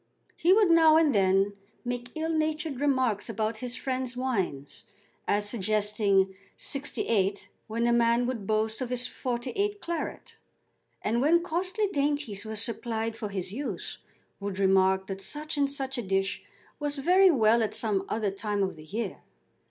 He 0.35 0.51
would 0.51 0.71
now 0.71 0.97
and 0.97 1.13
then 1.13 1.53
make 1.85 2.09
ill 2.15 2.31
natured 2.31 2.79
remarks 2.79 3.29
about 3.29 3.59
his 3.59 3.75
friends' 3.75 4.17
wines, 4.17 4.83
as 5.27 5.47
suggesting 5.47 6.33
'68 6.57 7.49
when 7.67 7.85
a 7.85 7.93
man 7.93 8.25
would 8.25 8.47
boast 8.47 8.81
of 8.81 8.89
his 8.89 9.05
'48 9.05 9.79
claret; 9.79 10.37
and 11.03 11.21
when 11.21 11.43
costly 11.43 11.87
dainties 11.87 12.45
were 12.45 12.55
supplied 12.55 13.15
for 13.15 13.29
his 13.29 13.53
use, 13.53 13.99
would 14.39 14.57
remark 14.57 15.05
that 15.05 15.21
such 15.21 15.55
and 15.55 15.71
such 15.71 15.99
a 15.99 16.01
dish 16.01 16.41
was 16.79 16.97
very 16.97 17.29
well 17.29 17.61
at 17.61 17.75
some 17.75 18.03
other 18.09 18.31
time 18.31 18.63
of 18.63 18.77
the 18.77 18.85
year. 18.85 19.21